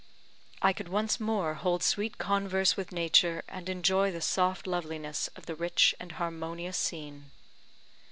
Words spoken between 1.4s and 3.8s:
hold sweet converse with nature, and